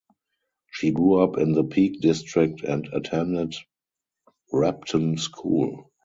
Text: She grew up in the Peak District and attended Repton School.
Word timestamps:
She 0.71 0.89
grew 0.89 1.21
up 1.21 1.37
in 1.37 1.51
the 1.51 1.63
Peak 1.63 2.01
District 2.01 2.63
and 2.63 2.89
attended 2.91 3.53
Repton 4.51 5.19
School. 5.19 5.91